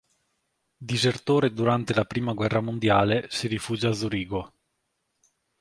[0.79, 4.51] Disertore durante la prima guerra mondiale si rifugia a Zurigo.